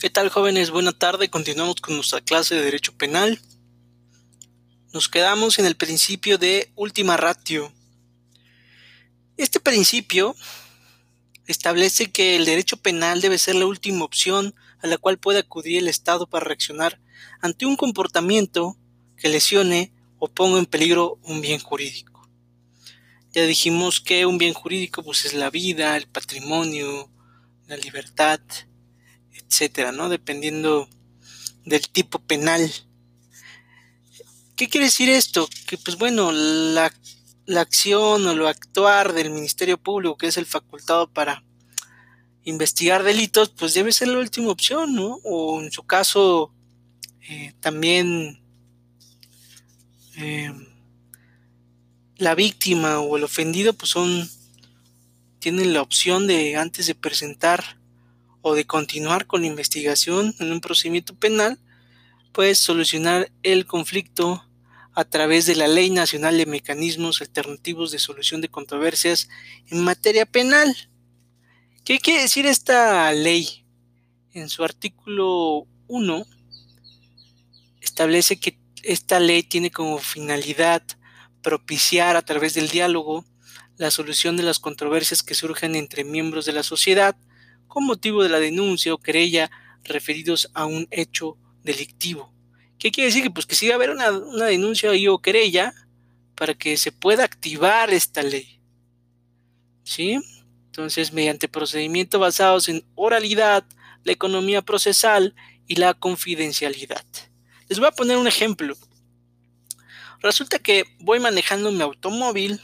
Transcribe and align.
¿Qué 0.00 0.08
tal 0.08 0.30
jóvenes? 0.30 0.70
Buena 0.70 0.92
tarde. 0.92 1.28
Continuamos 1.28 1.82
con 1.82 1.94
nuestra 1.94 2.22
clase 2.22 2.54
de 2.54 2.62
Derecho 2.62 2.94
Penal. 2.96 3.38
Nos 4.94 5.10
quedamos 5.10 5.58
en 5.58 5.66
el 5.66 5.76
principio 5.76 6.38
de 6.38 6.72
última 6.74 7.18
ratio. 7.18 7.70
Este 9.36 9.60
principio 9.60 10.34
establece 11.46 12.10
que 12.10 12.36
el 12.36 12.46
derecho 12.46 12.78
penal 12.78 13.20
debe 13.20 13.36
ser 13.36 13.56
la 13.56 13.66
última 13.66 14.06
opción 14.06 14.54
a 14.82 14.86
la 14.86 14.96
cual 14.96 15.18
puede 15.18 15.40
acudir 15.40 15.76
el 15.76 15.88
Estado 15.88 16.26
para 16.26 16.46
reaccionar 16.46 16.98
ante 17.42 17.66
un 17.66 17.76
comportamiento 17.76 18.78
que 19.18 19.28
lesione 19.28 19.92
o 20.18 20.28
ponga 20.28 20.58
en 20.58 20.64
peligro 20.64 21.18
un 21.24 21.42
bien 21.42 21.60
jurídico. 21.60 22.26
Ya 23.34 23.44
dijimos 23.44 24.00
que 24.00 24.24
un 24.24 24.38
bien 24.38 24.54
jurídico 24.54 25.02
pues 25.02 25.26
es 25.26 25.34
la 25.34 25.50
vida, 25.50 25.98
el 25.98 26.06
patrimonio, 26.08 27.10
la 27.66 27.76
libertad, 27.76 28.40
etcétera, 29.50 29.90
¿no? 29.92 30.08
Dependiendo 30.08 30.88
del 31.64 31.88
tipo 31.88 32.20
penal. 32.20 32.72
¿Qué 34.56 34.68
quiere 34.68 34.86
decir 34.86 35.08
esto? 35.08 35.48
Que 35.66 35.76
pues 35.76 35.98
bueno, 35.98 36.30
la, 36.32 36.92
la 37.46 37.60
acción 37.60 38.26
o 38.26 38.34
lo 38.34 38.46
actuar 38.46 39.12
del 39.12 39.30
Ministerio 39.30 39.76
Público, 39.76 40.16
que 40.16 40.28
es 40.28 40.36
el 40.36 40.46
facultado 40.46 41.10
para 41.12 41.42
investigar 42.44 43.02
delitos, 43.02 43.50
pues 43.50 43.74
debe 43.74 43.92
ser 43.92 44.08
la 44.08 44.18
última 44.18 44.50
opción, 44.50 44.94
¿no? 44.94 45.18
O 45.24 45.60
en 45.60 45.72
su 45.72 45.82
caso, 45.82 46.54
eh, 47.28 47.52
también 47.60 48.40
eh, 50.16 50.52
la 52.16 52.34
víctima 52.34 53.00
o 53.00 53.16
el 53.16 53.24
ofendido, 53.24 53.72
pues 53.72 53.90
son, 53.90 54.28
tienen 55.38 55.72
la 55.72 55.82
opción 55.82 56.26
de 56.26 56.56
antes 56.56 56.86
de 56.86 56.94
presentar 56.94 57.79
o 58.42 58.54
de 58.54 58.66
continuar 58.66 59.26
con 59.26 59.42
la 59.42 59.46
investigación 59.46 60.34
en 60.38 60.52
un 60.52 60.60
procedimiento 60.60 61.14
penal, 61.14 61.58
pues 62.32 62.58
solucionar 62.58 63.30
el 63.42 63.66
conflicto 63.66 64.44
a 64.94 65.04
través 65.04 65.46
de 65.46 65.56
la 65.56 65.68
Ley 65.68 65.90
Nacional 65.90 66.36
de 66.36 66.46
Mecanismos 66.46 67.20
Alternativos 67.20 67.90
de 67.90 67.98
Solución 67.98 68.40
de 68.40 68.48
Controversias 68.48 69.28
en 69.68 69.82
materia 69.82 70.26
penal. 70.26 70.74
¿Qué 71.84 71.98
quiere 71.98 72.22
decir 72.22 72.46
esta 72.46 73.12
ley? 73.12 73.64
En 74.32 74.48
su 74.48 74.62
artículo 74.62 75.66
1 75.88 76.26
establece 77.80 78.38
que 78.38 78.58
esta 78.82 79.18
ley 79.20 79.42
tiene 79.42 79.70
como 79.70 79.98
finalidad 79.98 80.82
propiciar 81.42 82.16
a 82.16 82.22
través 82.22 82.54
del 82.54 82.68
diálogo 82.68 83.24
la 83.76 83.90
solución 83.90 84.36
de 84.36 84.42
las 84.42 84.58
controversias 84.58 85.22
que 85.22 85.34
surgen 85.34 85.74
entre 85.74 86.04
miembros 86.04 86.44
de 86.44 86.52
la 86.52 86.62
sociedad, 86.62 87.16
con 87.70 87.86
motivo 87.86 88.22
de 88.22 88.28
la 88.28 88.40
denuncia 88.40 88.92
o 88.92 88.98
querella 88.98 89.50
referidos 89.84 90.50
a 90.54 90.66
un 90.66 90.88
hecho 90.90 91.38
delictivo. 91.62 92.34
¿Qué 92.78 92.90
quiere 92.90 93.06
decir? 93.06 93.32
Pues 93.32 93.46
que 93.46 93.54
si 93.54 93.68
va 93.68 93.74
a 93.74 93.76
haber 93.76 93.90
una, 93.90 94.10
denuncia 94.46 94.90
o 95.08 95.22
querella 95.22 95.72
para 96.34 96.54
que 96.54 96.76
se 96.76 96.90
pueda 96.90 97.24
activar 97.24 97.90
esta 97.90 98.22
ley. 98.22 98.60
¿Sí? 99.84 100.18
Entonces, 100.66 101.12
mediante 101.12 101.48
procedimientos 101.48 102.20
basados 102.20 102.68
en 102.68 102.84
oralidad, 102.96 103.64
la 104.02 104.12
economía 104.12 104.62
procesal 104.62 105.34
y 105.66 105.76
la 105.76 105.94
confidencialidad. 105.94 107.04
Les 107.68 107.78
voy 107.78 107.88
a 107.88 107.92
poner 107.92 108.16
un 108.16 108.26
ejemplo. 108.26 108.76
Resulta 110.20 110.58
que 110.58 110.84
voy 110.98 111.20
manejando 111.20 111.70
mi 111.70 111.82
automóvil 111.82 112.60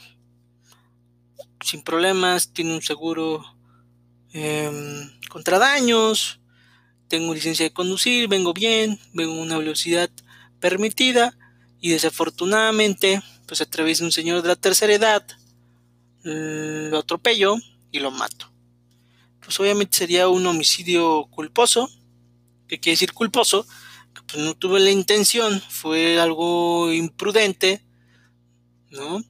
sin 1.61 1.81
problemas, 1.81 2.53
tiene 2.53 2.73
un 2.73 2.81
seguro 2.81 3.56
Em, 4.33 5.09
contra 5.29 5.59
daños, 5.59 6.39
tengo 7.07 7.33
licencia 7.33 7.63
de 7.65 7.73
conducir, 7.73 8.27
vengo 8.27 8.53
bien, 8.53 8.99
vengo 9.13 9.33
a 9.33 9.43
una 9.43 9.57
velocidad 9.57 10.09
permitida 10.59 11.37
y 11.79 11.91
desafortunadamente, 11.91 13.21
pues 13.45 13.61
a 13.61 13.65
través 13.65 13.99
de 13.99 14.05
un 14.05 14.11
señor 14.11 14.41
de 14.41 14.49
la 14.49 14.55
tercera 14.55 14.93
edad, 14.93 15.25
lo 16.23 16.97
atropello 16.97 17.55
y 17.91 17.99
lo 17.99 18.11
mato. 18.11 18.51
Pues 19.39 19.59
obviamente 19.59 19.97
sería 19.97 20.27
un 20.27 20.45
homicidio 20.45 21.27
culposo. 21.31 21.89
¿Qué 22.67 22.79
quiere 22.79 22.95
decir 22.95 23.13
culposo? 23.13 23.65
Que 24.13 24.21
pues 24.23 24.43
no 24.43 24.53
tuve 24.53 24.81
la 24.81 24.91
intención, 24.91 25.61
fue 25.69 26.19
algo 26.19 26.91
imprudente, 26.91 27.81
¿no? 28.89 29.23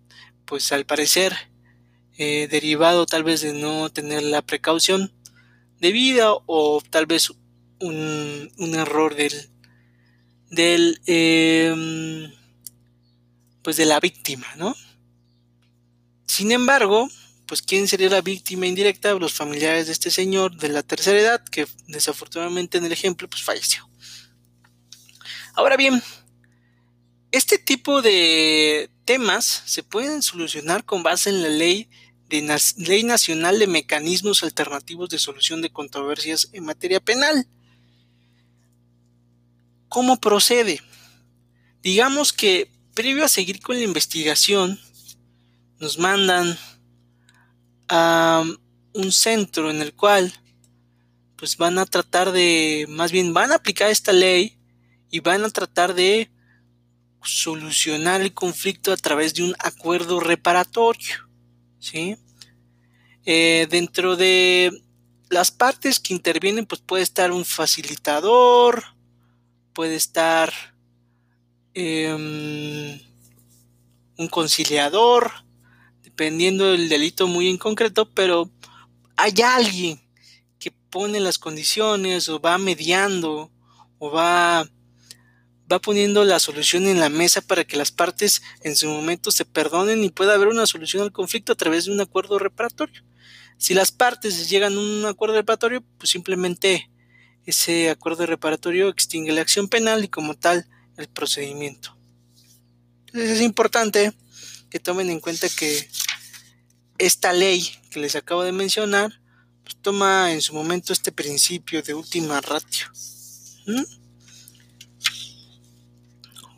Pues 0.45 0.71
al 0.71 0.85
parecer 0.85 1.35
eh, 2.17 2.47
derivado 2.49 3.05
tal 3.05 3.23
vez 3.23 3.41
de 3.41 3.53
no 3.53 3.89
tener 3.89 4.23
la 4.23 4.41
precaución 4.41 5.13
debida 5.79 6.33
o 6.45 6.81
tal 6.89 7.05
vez 7.05 7.31
un, 7.79 8.49
error 8.75 9.15
del, 9.15 9.49
del 10.49 11.01
em, 11.05 12.33
pues 13.61 13.77
de 13.77 13.85
la 13.85 13.99
víctima, 13.99 14.47
¿no? 14.57 14.75
Sin 16.25 16.51
embargo, 16.51 17.09
pues 17.45 17.61
quién 17.61 17.87
sería 17.87 18.09
la 18.09 18.21
víctima 18.21 18.67
indirecta, 18.67 19.13
los 19.13 19.33
familiares 19.33 19.87
de 19.87 19.93
este 19.93 20.11
señor 20.11 20.57
de 20.57 20.69
la 20.69 20.83
tercera 20.83 21.19
edad, 21.19 21.43
que 21.43 21.67
desafortunadamente 21.87 22.77
en 22.77 22.85
el 22.85 22.91
ejemplo 22.91 23.29
pues 23.29 23.43
falleció. 23.43 23.87
Ahora 25.53 25.77
bien, 25.77 26.01
este 27.31 27.57
tipo 27.57 28.01
de 28.01 28.89
temas 29.05 29.63
se 29.65 29.83
pueden 29.83 30.21
solucionar 30.21 30.85
con 30.85 31.03
base 31.03 31.29
en 31.29 31.41
la 31.41 31.49
ley 31.49 31.89
de 32.29 32.59
Ley 32.77 33.03
Nacional 33.03 33.59
de 33.59 33.67
Mecanismos 33.67 34.43
Alternativos 34.43 35.09
de 35.09 35.19
Solución 35.19 35.61
de 35.61 35.71
Controversias 35.71 36.49
en 36.53 36.65
materia 36.65 36.99
penal. 36.99 37.47
¿Cómo 39.87 40.19
procede? 40.19 40.81
Digamos 41.81 42.33
que 42.33 42.69
previo 42.93 43.23
a 43.23 43.29
seguir 43.29 43.61
con 43.61 43.77
la 43.77 43.83
investigación, 43.83 44.79
nos 45.79 45.99
mandan 45.99 46.57
a 47.87 48.43
un 48.93 49.11
centro 49.11 49.69
en 49.69 49.81
el 49.81 49.93
cual 49.93 50.33
pues 51.37 51.55
van 51.55 51.77
a 51.77 51.85
tratar 51.85 52.31
de, 52.31 52.87
más 52.89 53.11
bien 53.11 53.33
van 53.33 53.51
a 53.51 53.55
aplicar 53.55 53.91
esta 53.91 54.11
ley 54.11 54.57
y 55.11 55.19
van 55.19 55.45
a 55.45 55.49
tratar 55.49 55.93
de 55.93 56.31
solucionar 57.23 58.21
el 58.21 58.33
conflicto 58.33 58.91
a 58.91 58.97
través 58.97 59.33
de 59.35 59.43
un 59.43 59.55
acuerdo 59.59 60.19
reparatorio. 60.19 61.26
¿Sí? 61.79 62.17
Eh, 63.25 63.67
dentro 63.69 64.15
de 64.15 64.71
las 65.29 65.51
partes 65.51 65.99
que 65.99 66.13
intervienen, 66.13 66.65
pues 66.65 66.81
puede 66.81 67.03
estar 67.03 67.31
un 67.31 67.45
facilitador, 67.45 68.83
puede 69.73 69.95
estar 69.95 70.53
em, 71.73 72.99
un 74.17 74.27
conciliador, 74.29 75.31
dependiendo 76.03 76.71
del 76.71 76.89
delito 76.89 77.27
muy 77.27 77.49
en 77.49 77.57
concreto, 77.57 78.09
pero 78.13 78.49
hay 79.15 79.33
alguien 79.43 80.01
que 80.57 80.71
pone 80.71 81.19
las 81.19 81.37
condiciones 81.37 82.29
o 82.29 82.39
va 82.39 82.57
mediando 82.57 83.51
o 83.99 84.09
va 84.09 84.67
va 85.71 85.79
poniendo 85.79 86.23
la 86.23 86.39
solución 86.39 86.87
en 86.87 86.99
la 86.99 87.09
mesa 87.09 87.41
para 87.41 87.65
que 87.65 87.77
las 87.77 87.91
partes 87.91 88.41
en 88.61 88.75
su 88.75 88.87
momento 88.87 89.31
se 89.31 89.45
perdonen 89.45 90.03
y 90.03 90.09
pueda 90.09 90.33
haber 90.33 90.47
una 90.47 90.65
solución 90.65 91.03
al 91.03 91.11
conflicto 91.11 91.53
a 91.53 91.57
través 91.57 91.85
de 91.85 91.91
un 91.91 92.01
acuerdo 92.01 92.39
reparatorio. 92.39 93.03
Si 93.57 93.73
las 93.73 93.91
partes 93.91 94.49
llegan 94.49 94.75
a 94.75 94.79
un 94.79 95.05
acuerdo 95.05 95.35
reparatorio, 95.35 95.83
pues 95.97 96.11
simplemente 96.11 96.89
ese 97.45 97.89
acuerdo 97.89 98.25
reparatorio 98.25 98.89
extingue 98.89 99.31
la 99.31 99.41
acción 99.41 99.67
penal 99.67 100.03
y 100.03 100.07
como 100.07 100.35
tal 100.35 100.67
el 100.97 101.07
procedimiento. 101.07 101.97
Entonces 103.07 103.31
es 103.31 103.41
importante 103.41 104.13
que 104.69 104.79
tomen 104.79 105.09
en 105.09 105.19
cuenta 105.19 105.47
que 105.49 105.89
esta 106.97 107.33
ley 107.33 107.69
que 107.89 107.99
les 107.99 108.15
acabo 108.15 108.43
de 108.43 108.51
mencionar 108.51 109.21
pues 109.63 109.75
toma 109.81 110.31
en 110.31 110.41
su 110.41 110.53
momento 110.53 110.93
este 110.93 111.11
principio 111.11 111.81
de 111.81 111.93
última 111.93 112.39
ratio. 112.41 112.87
¿Mm? 113.65 114.06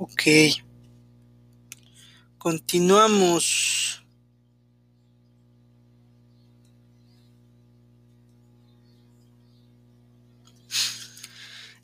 Ok. 0.02 0.24
Continuamos. 2.38 4.02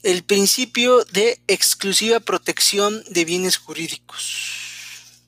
El 0.02 0.24
principio 0.24 1.04
de 1.04 1.42
exclusiva 1.48 2.22
protección 2.22 3.04
de 3.10 3.26
bienes 3.26 3.58
jurídicos. 3.58 5.20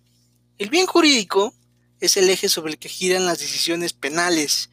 El 0.57 0.69
bien 0.69 0.85
jurídico 0.85 1.53
es 1.99 2.15
el 2.15 2.29
eje 2.29 2.47
sobre 2.47 2.71
el 2.71 2.79
que 2.79 2.87
giran 2.87 3.25
las 3.25 3.39
decisiones 3.39 3.91
penales. 3.91 4.69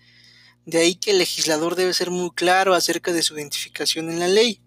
De 0.66 0.78
ahí 0.78 0.94
que 0.94 1.10
el 1.10 1.18
legislador 1.18 1.74
debe 1.74 1.92
ser 1.92 2.12
muy 2.12 2.30
claro 2.30 2.74
acerca 2.74 3.12
de 3.12 3.24
su 3.24 3.36
identificación 3.36 4.08
en 4.08 4.20
la 4.20 4.28
ley. 4.28 4.60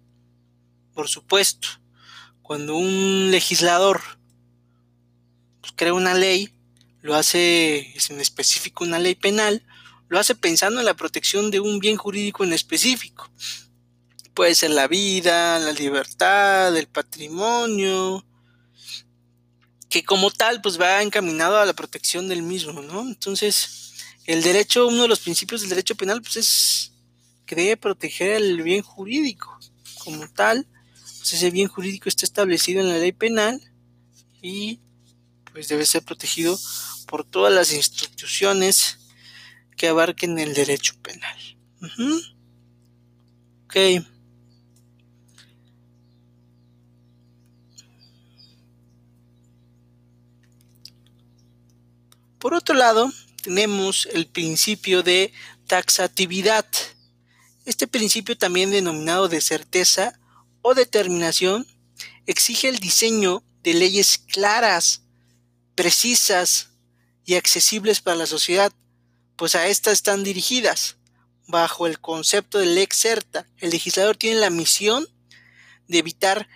Por 0.93 1.07
supuesto, 1.07 1.69
cuando 2.47 2.77
un 2.77 3.29
legislador 3.29 4.01
pues, 5.59 5.73
crea 5.75 5.93
una 5.93 6.13
ley, 6.13 6.49
lo 7.01 7.13
hace, 7.13 7.91
es 7.93 8.09
en 8.09 8.21
específico 8.21 8.85
una 8.85 8.99
ley 8.99 9.15
penal, 9.15 9.65
lo 10.07 10.17
hace 10.17 10.33
pensando 10.33 10.79
en 10.79 10.85
la 10.85 10.93
protección 10.93 11.51
de 11.51 11.59
un 11.59 11.79
bien 11.79 11.97
jurídico 11.97 12.45
en 12.45 12.53
específico. 12.53 13.29
puede 14.33 14.55
ser 14.55 14.69
la 14.69 14.87
vida, 14.87 15.59
la 15.59 15.73
libertad, 15.73 16.75
el 16.77 16.87
patrimonio, 16.87 18.25
que 19.89 20.05
como 20.05 20.31
tal 20.31 20.61
pues 20.61 20.79
va 20.79 21.03
encaminado 21.03 21.57
a 21.57 21.65
la 21.65 21.73
protección 21.73 22.29
del 22.29 22.43
mismo, 22.43 22.81
¿no? 22.81 23.01
Entonces, 23.01 23.91
el 24.23 24.41
derecho, 24.41 24.87
uno 24.87 25.01
de 25.01 25.09
los 25.09 25.19
principios 25.19 25.59
del 25.59 25.71
derecho 25.71 25.95
penal 25.95 26.21
pues 26.21 26.37
es 26.37 26.91
que 27.45 27.55
debe 27.55 27.75
proteger 27.75 28.31
el 28.41 28.61
bien 28.61 28.83
jurídico. 28.83 29.59
Como 29.97 30.29
tal, 30.29 30.65
ese 31.33 31.51
bien 31.51 31.67
jurídico 31.67 32.09
está 32.09 32.25
establecido 32.25 32.81
en 32.81 32.89
la 32.89 32.97
ley 32.97 33.11
penal 33.11 33.61
y 34.41 34.79
pues 35.51 35.67
debe 35.67 35.85
ser 35.85 36.03
protegido 36.03 36.59
por 37.07 37.23
todas 37.23 37.53
las 37.53 37.73
instituciones 37.73 38.99
que 39.75 39.87
abarquen 39.87 40.37
el 40.39 40.53
derecho 40.53 40.93
penal. 41.01 41.37
Ok. 43.65 43.75
Por 52.39 52.53
otro 52.53 52.75
lado, 52.75 53.11
tenemos 53.43 54.07
el 54.13 54.27
principio 54.27 55.03
de 55.03 55.33
taxatividad. 55.65 56.65
Este 57.65 57.87
principio, 57.87 58.37
también 58.37 58.71
denominado 58.71 59.27
de 59.27 59.41
certeza 59.41 60.19
o 60.69 60.75
determinación, 60.75 61.65
exige 62.25 62.67
el 62.67 62.79
diseño 62.79 63.41
de 63.63 63.73
leyes 63.73 64.17
claras, 64.17 65.03
precisas 65.75 66.71
y 67.23 67.35
accesibles 67.35 68.01
para 68.01 68.17
la 68.17 68.25
sociedad, 68.25 68.73
pues 69.37 69.55
a 69.55 69.67
estas 69.67 69.93
están 69.93 70.25
dirigidas. 70.25 70.97
Bajo 71.47 71.87
el 71.87 72.01
concepto 72.01 72.59
de 72.59 72.65
lex 72.65 72.97
certa, 72.97 73.47
el 73.59 73.69
legislador 73.69 74.17
tiene 74.17 74.41
la 74.41 74.49
misión 74.49 75.07
de 75.87 75.99
evitar 75.99 76.49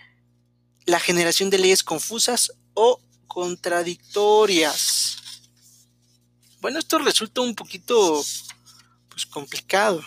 la 0.85 0.99
generación 0.99 1.49
de 1.49 1.59
leyes 1.59 1.81
confusas 1.81 2.51
o 2.73 2.99
contradictorias. 3.27 5.19
Bueno, 6.59 6.79
esto 6.79 6.97
resulta 6.99 7.39
un 7.39 7.55
poquito 7.55 8.21
pues 9.07 9.25
complicado, 9.25 10.03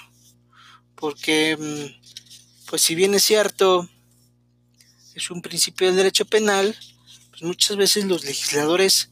porque 0.95 1.57
mm, 1.59 2.67
pues 2.69 2.83
si 2.83 2.95
bien 2.95 3.15
es 3.15 3.25
cierto 3.25 3.89
es 5.15 5.31
un 5.31 5.43
principio 5.43 5.87
del 5.87 5.97
derecho 5.97 6.25
penal, 6.25 6.77
pues 7.31 7.43
muchas 7.43 7.77
veces 7.77 8.05
los 8.05 8.25
legisladores 8.25 9.11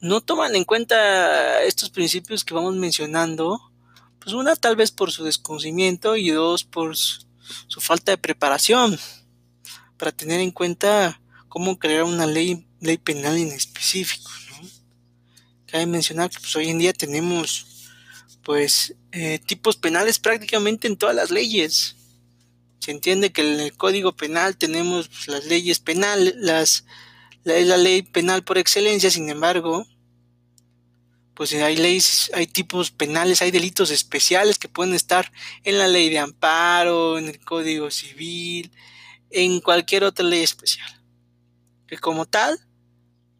no 0.00 0.20
toman 0.20 0.54
en 0.54 0.64
cuenta 0.64 1.62
estos 1.62 1.90
principios 1.90 2.44
que 2.44 2.54
vamos 2.54 2.74
mencionando, 2.76 3.72
pues 4.18 4.34
una 4.34 4.54
tal 4.54 4.76
vez 4.76 4.90
por 4.90 5.12
su 5.12 5.24
desconocimiento 5.24 6.16
y 6.16 6.30
dos 6.30 6.64
por 6.64 6.96
su, 6.96 7.24
falta 7.80 8.12
de 8.12 8.18
preparación 8.18 8.98
para 9.96 10.12
tener 10.12 10.40
en 10.40 10.50
cuenta 10.50 11.20
cómo 11.48 11.78
crear 11.78 12.04
una 12.04 12.26
ley, 12.26 12.66
ley 12.80 12.98
penal 12.98 13.36
en 13.36 13.52
específico. 13.52 14.30
Cabe 15.66 15.86
mencionar 15.86 16.30
que 16.30 16.38
pues, 16.38 16.54
hoy 16.56 16.68
en 16.68 16.78
día 16.78 16.92
tenemos 16.92 17.66
pues 18.42 18.94
eh, 19.12 19.38
tipos 19.46 19.76
penales 19.76 20.18
prácticamente 20.18 20.86
en 20.86 20.96
todas 20.96 21.16
las 21.16 21.30
leyes. 21.30 21.96
Se 22.84 22.90
entiende 22.90 23.32
que 23.32 23.40
en 23.40 23.60
el 23.60 23.74
Código 23.74 24.14
Penal 24.14 24.58
tenemos 24.58 25.08
pues, 25.08 25.26
las 25.26 25.46
leyes 25.46 25.78
penales, 25.78 26.34
las, 26.36 26.84
la, 27.42 27.58
la 27.60 27.78
ley 27.78 28.02
penal 28.02 28.44
por 28.44 28.58
excelencia, 28.58 29.10
sin 29.10 29.30
embargo, 29.30 29.86
pues 31.32 31.54
hay 31.54 31.76
leyes, 31.76 32.30
hay 32.34 32.46
tipos 32.46 32.90
penales, 32.90 33.40
hay 33.40 33.50
delitos 33.50 33.90
especiales 33.90 34.58
que 34.58 34.68
pueden 34.68 34.92
estar 34.92 35.32
en 35.62 35.78
la 35.78 35.88
ley 35.88 36.10
de 36.10 36.18
amparo, 36.18 37.16
en 37.16 37.28
el 37.28 37.42
Código 37.42 37.90
Civil, 37.90 38.70
en 39.30 39.60
cualquier 39.60 40.04
otra 40.04 40.26
ley 40.26 40.42
especial. 40.42 41.02
Que 41.86 41.96
como 41.96 42.26
tal 42.26 42.58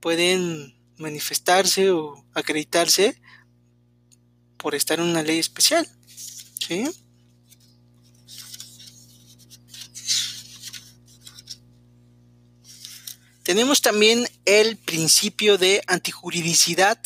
pueden 0.01 0.75
manifestarse 0.97 1.91
o 1.91 2.25
acreditarse 2.33 3.21
por 4.57 4.75
estar 4.75 5.01
en 5.01 5.05
una 5.05 5.23
ley 5.23 5.39
especial. 5.39 5.87
¿sí? 6.67 6.89
Tenemos 13.45 13.81
también 13.81 14.27
el 14.45 14.77
principio 14.77 15.57
de 15.59 15.83
antijuridicidad 15.87 16.99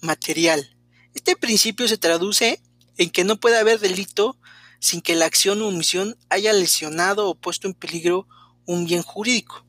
material. 0.00 0.76
Este 1.14 1.36
principio 1.36 1.86
se 1.86 1.98
traduce 1.98 2.60
en 2.96 3.10
que 3.10 3.22
no 3.22 3.38
puede 3.38 3.58
haber 3.58 3.78
delito 3.78 4.36
sin 4.80 5.00
que 5.00 5.14
la 5.14 5.26
acción 5.26 5.62
o 5.62 5.68
omisión 5.68 6.16
haya 6.28 6.52
lesionado 6.52 7.28
o 7.28 7.34
puesto 7.36 7.68
en 7.68 7.74
peligro 7.74 8.26
un 8.66 8.84
bien 8.86 9.02
jurídico. 9.02 9.64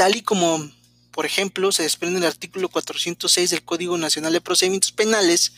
tal 0.00 0.16
y 0.16 0.22
como, 0.22 0.66
por 1.10 1.26
ejemplo, 1.26 1.72
se 1.72 1.82
desprende 1.82 2.20
el 2.20 2.24
artículo 2.24 2.70
406 2.70 3.50
del 3.50 3.62
Código 3.62 3.98
Nacional 3.98 4.32
de 4.32 4.40
Procedimientos 4.40 4.92
Penales, 4.92 5.52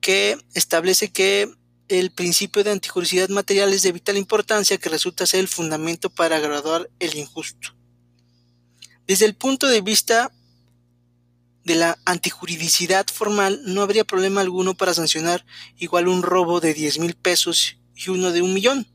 que 0.00 0.38
establece 0.54 1.10
que 1.10 1.52
el 1.98 2.10
principio 2.10 2.64
de 2.64 2.70
antijuricidad 2.70 3.28
material 3.28 3.72
es 3.72 3.82
de 3.82 3.92
vital 3.92 4.16
importancia 4.16 4.78
que 4.78 4.88
resulta 4.88 5.26
ser 5.26 5.40
el 5.40 5.48
fundamento 5.48 6.08
para 6.08 6.40
graduar 6.40 6.88
el 6.98 7.16
injusto. 7.16 7.74
Desde 9.06 9.26
el 9.26 9.34
punto 9.34 9.66
de 9.66 9.82
vista 9.82 10.32
de 11.64 11.74
la 11.74 11.98
antijuridicidad 12.06 13.06
formal, 13.12 13.60
no 13.66 13.82
habría 13.82 14.04
problema 14.04 14.40
alguno 14.40 14.74
para 14.74 14.94
sancionar 14.94 15.44
igual 15.78 16.08
un 16.08 16.22
robo 16.22 16.60
de 16.60 16.72
10 16.72 16.98
mil 16.98 17.14
pesos 17.14 17.76
y 17.94 18.08
uno 18.08 18.32
de 18.32 18.40
un 18.40 18.54
millón, 18.54 18.86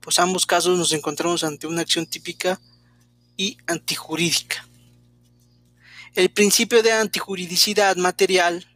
pues 0.00 0.18
ambos 0.18 0.46
casos 0.46 0.78
nos 0.78 0.92
encontramos 0.92 1.44
ante 1.44 1.66
una 1.66 1.82
acción 1.82 2.06
típica 2.06 2.60
y 3.36 3.58
antijurídica. 3.66 4.66
El 6.14 6.30
principio 6.30 6.82
de 6.82 6.92
antijuridicidad 6.92 7.96
material 7.96 8.66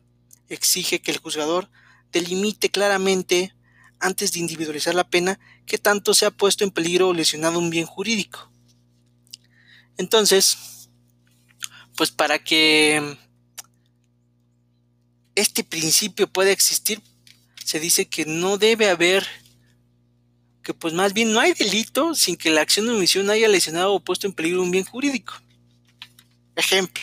exige 0.48 1.00
que 1.00 1.10
el 1.10 1.18
juzgador 1.18 1.70
delimite 2.12 2.70
claramente, 2.70 3.54
antes 4.02 4.32
de 4.32 4.40
individualizar 4.40 4.94
la 4.94 5.08
pena, 5.08 5.38
que 5.64 5.78
tanto 5.78 6.12
se 6.12 6.26
ha 6.26 6.30
puesto 6.30 6.64
en 6.64 6.70
peligro 6.70 7.08
o 7.08 7.14
lesionado 7.14 7.58
un 7.58 7.70
bien 7.70 7.86
jurídico. 7.86 8.50
Entonces, 9.96 10.88
pues 11.96 12.10
para 12.10 12.42
que 12.42 13.16
este 15.34 15.64
principio 15.64 16.26
pueda 16.26 16.50
existir, 16.50 17.00
se 17.64 17.80
dice 17.80 18.06
que 18.06 18.26
no 18.26 18.58
debe 18.58 18.90
haber 18.90 19.26
que 20.62 20.74
pues 20.74 20.94
más 20.94 21.12
bien 21.12 21.32
no 21.32 21.40
hay 21.40 21.54
delito 21.54 22.14
sin 22.14 22.36
que 22.36 22.50
la 22.50 22.60
acción 22.60 22.86
de 22.86 22.92
omisión 22.92 23.30
haya 23.30 23.48
lesionado 23.48 23.94
o 23.94 24.00
puesto 24.00 24.26
en 24.26 24.32
peligro 24.32 24.62
un 24.62 24.70
bien 24.70 24.84
jurídico. 24.84 25.34
Ejemplo, 26.54 27.02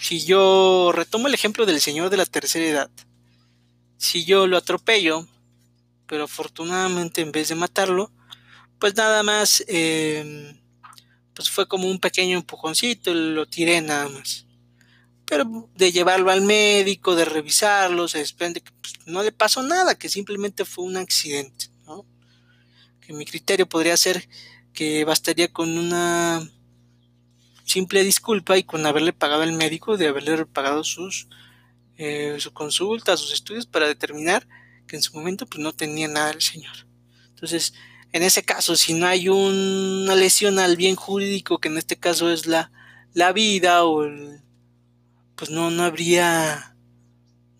si 0.00 0.24
yo 0.24 0.92
retomo 0.92 1.28
el 1.28 1.34
ejemplo 1.34 1.66
del 1.66 1.80
señor 1.80 2.10
de 2.10 2.16
la 2.16 2.26
tercera 2.26 2.64
edad, 2.64 2.90
si 3.98 4.24
yo 4.24 4.46
lo 4.46 4.56
atropello, 4.56 5.26
pero 6.06 6.24
afortunadamente 6.24 7.20
en 7.20 7.32
vez 7.32 7.48
de 7.48 7.54
matarlo, 7.54 8.12
pues 8.78 8.94
nada 8.96 9.22
más, 9.22 9.64
em, 9.68 10.60
pues 11.34 11.50
fue 11.50 11.68
como 11.68 11.88
un 11.88 12.00
pequeño 12.00 12.36
empujoncito, 12.36 13.12
lo 13.14 13.46
tiré 13.46 13.80
nada 13.80 14.08
más. 14.08 14.46
Pero 15.26 15.68
de 15.74 15.92
llevarlo 15.92 16.30
al 16.30 16.42
médico, 16.42 17.16
de 17.16 17.24
revisarlo, 17.24 18.08
se 18.08 18.18
desprende 18.18 18.60
que 18.60 18.72
pues, 18.80 18.94
no 19.06 19.22
le 19.22 19.32
pasó 19.32 19.62
nada, 19.62 19.96
que 19.96 20.08
simplemente 20.08 20.64
fue 20.64 20.84
un 20.84 20.96
accidente 20.96 21.70
que 23.06 23.12
mi 23.12 23.24
criterio 23.24 23.68
podría 23.68 23.96
ser 23.96 24.28
que 24.72 25.04
bastaría 25.04 25.52
con 25.52 25.78
una 25.78 26.46
simple 27.64 28.02
disculpa 28.02 28.58
y 28.58 28.64
con 28.64 28.84
haberle 28.84 29.12
pagado 29.12 29.42
al 29.42 29.52
médico, 29.52 29.96
de 29.96 30.08
haberle 30.08 30.44
pagado 30.46 30.82
sus 30.82 31.28
eh, 31.98 32.36
su 32.40 32.52
consulta, 32.52 33.16
sus 33.16 33.32
estudios 33.32 33.64
para 33.66 33.86
determinar 33.86 34.46
que 34.86 34.96
en 34.96 35.02
su 35.02 35.14
momento 35.14 35.46
pues 35.46 35.60
no 35.62 35.72
tenía 35.72 36.08
nada 36.08 36.30
el 36.30 36.42
señor. 36.42 36.86
Entonces, 37.28 37.74
en 38.12 38.22
ese 38.22 38.42
caso, 38.44 38.76
si 38.76 38.94
no 38.94 39.06
hay 39.06 39.28
una 39.28 40.14
lesión 40.14 40.58
al 40.58 40.76
bien 40.76 40.96
jurídico, 40.96 41.58
que 41.58 41.68
en 41.68 41.78
este 41.78 41.96
caso 41.96 42.30
es 42.30 42.46
la, 42.46 42.70
la 43.12 43.32
vida 43.32 43.84
o 43.84 44.04
el, 44.04 44.40
pues 45.34 45.50
no, 45.50 45.70
no 45.70 45.84
habría, 45.84 46.74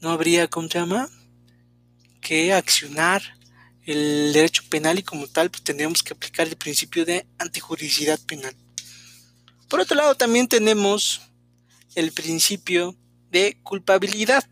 no 0.01 0.11
habría, 0.11 0.49
¿cómo 0.49 0.69
se 0.69 0.79
llama? 0.79 1.11
Que 2.21 2.53
accionar 2.53 3.23
el 3.85 4.33
derecho 4.33 4.63
penal 4.69 4.99
y 4.99 5.03
como 5.03 5.29
tal 5.29 5.51
pues 5.51 5.63
tendríamos 5.63 6.03
que 6.03 6.13
aplicar 6.13 6.49
el 6.49 6.57
principio 6.57 7.05
de 7.05 7.27
antijuridicidad 7.39 8.19
penal. 8.27 8.55
Por 9.69 9.81
otro 9.81 9.97
lado 9.97 10.15
también 10.15 10.49
tenemos 10.49 11.23
el 11.95 12.13
principio 12.13 12.97
de 13.31 13.59
culpabilidad, 13.63 14.45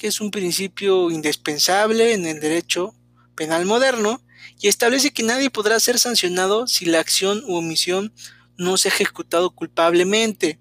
que 0.00 0.06
es 0.06 0.22
un 0.22 0.30
principio 0.30 1.10
indispensable 1.10 2.14
en 2.14 2.24
el 2.24 2.40
derecho 2.40 2.94
penal 3.34 3.66
moderno 3.66 4.22
y 4.58 4.68
establece 4.68 5.12
que 5.12 5.22
nadie 5.22 5.50
podrá 5.50 5.78
ser 5.78 5.98
sancionado 5.98 6.66
si 6.66 6.86
la 6.86 7.00
acción 7.00 7.44
u 7.46 7.56
omisión 7.56 8.10
no 8.56 8.78
se 8.78 8.88
ha 8.88 8.92
ejecutado 8.92 9.50
culpablemente, 9.50 10.58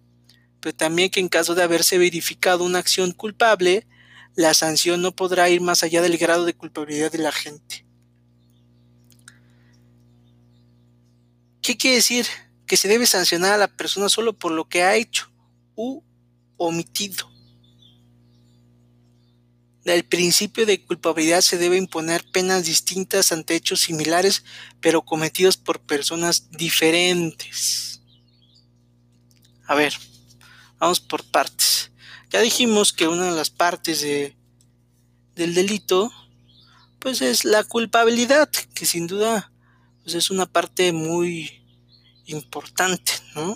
pero 0.60 0.76
también 0.76 1.10
que 1.10 1.22
en 1.22 1.30
caso 1.30 1.56
de 1.56 1.64
haberse 1.64 1.98
verificado 1.98 2.66
una 2.66 2.80
acción 2.80 3.14
culpable, 3.14 3.88
la 4.36 4.54
sanción 4.54 5.02
no 5.02 5.16
podrá 5.16 5.50
ir 5.50 5.62
más 5.62 5.84
allá 5.84 6.02
del 6.02 6.18
grado 6.18 6.44
de 6.44 6.54
culpabilidad 6.54 7.10
de 7.10 7.20
la 7.20 7.32
gente. 7.32 7.86
¿Qué 11.62 11.78
quiere 11.78 11.96
decir? 11.96 12.26
Que 12.66 12.76
se 12.76 12.90
debe 12.90 13.06
sancionar 13.06 13.54
a 13.54 13.58
la 13.58 13.70
persona 13.70 14.10
solo 14.10 14.38
por 14.38 14.52
lo 14.52 14.68
que 14.68 14.84
ha 14.84 14.98
hecho 14.98 15.32
u 15.76 16.04
omitido. 16.58 17.29
Del 19.86 20.04
principio 20.04 20.66
de 20.66 20.84
culpabilidad 20.84 21.42
se 21.42 21.58
debe 21.58 21.78
imponer 21.78 22.24
penas 22.32 22.66
distintas 22.66 23.32
ante 23.32 23.56
hechos 23.56 23.82
similares, 23.82 24.44
pero 24.82 25.04
cometidos 25.04 25.58
por 25.58 25.80
personas 25.80 26.52
diferentes. 26.52 28.02
A 29.66 29.76
ver, 29.76 29.94
vamos 30.80 31.00
por 31.00 31.24
partes. 31.24 31.92
Ya 32.30 32.42
dijimos 32.42 32.94
que 32.94 33.08
una 33.08 33.26
de 33.26 33.36
las 33.36 33.50
partes 33.50 34.02
de, 34.02 34.36
del 35.36 35.54
delito, 35.54 36.12
pues 37.00 37.22
es 37.22 37.46
la 37.46 37.64
culpabilidad, 37.64 38.50
que 38.50 38.86
sin 38.86 39.08
duda 39.08 39.52
pues 40.04 40.16
es 40.16 40.30
una 40.32 40.46
parte 40.46 40.92
muy 40.92 41.64
importante, 42.26 43.14
¿no? 43.36 43.56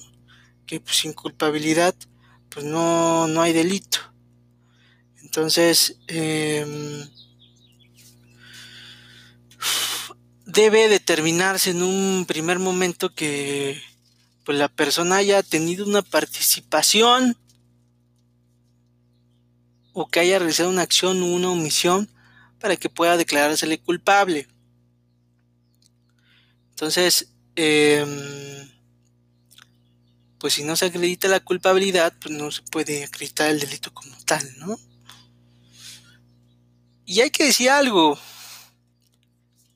Que 0.65 0.79
pues, 0.79 0.97
sin 0.97 1.13
culpabilidad, 1.13 1.95
pues 2.49 2.65
no, 2.65 3.27
no 3.27 3.41
hay 3.41 3.53
delito. 3.53 4.12
Entonces, 5.33 5.97
em, 6.05 7.09
debe 10.45 10.87
determinarse 10.87 11.71
en 11.71 11.81
un 11.81 12.25
primer 12.27 12.59
momento 12.59 13.15
que 13.15 13.81
pues, 14.45 14.59
la 14.59 14.67
persona 14.67 15.15
haya 15.15 15.41
tenido 15.41 15.87
una 15.87 16.03
participación 16.03 17.35
o 19.93 20.07
que 20.07 20.19
haya 20.19 20.37
realizado 20.37 20.69
una 20.69 20.83
acción 20.83 21.23
o 21.23 21.25
una 21.25 21.49
omisión 21.49 22.07
para 22.59 22.75
que 22.75 22.89
pueda 22.89 23.17
declarársele 23.17 23.81
culpable. 23.81 24.47
Entonces, 26.69 27.33
em, 27.55 28.69
pues 30.37 30.53
si 30.53 30.63
no 30.63 30.75
se 30.75 30.85
acredita 30.85 31.27
la 31.27 31.39
culpabilidad, 31.39 32.13
pues 32.21 32.35
no 32.35 32.51
se 32.51 32.61
puede 32.61 33.03
acreditar 33.03 33.49
el 33.49 33.59
delito 33.59 33.91
como 33.91 34.15
tal, 34.25 34.47
¿no? 34.59 34.77
Y 37.05 37.21
hay 37.21 37.29
que 37.29 37.45
decir 37.45 37.69
algo. 37.69 38.17